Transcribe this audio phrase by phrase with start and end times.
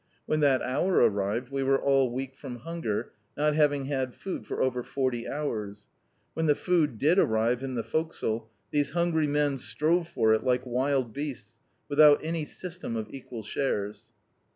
[0.25, 4.59] When that hour arrived we were all weak from hunger, not having had food for
[4.59, 5.85] over forty hours.
[6.33, 8.41] When the food did arrive in the forecasde,
[8.71, 14.05] these hungry men strove for it like wild beasts, without any system of equal shares.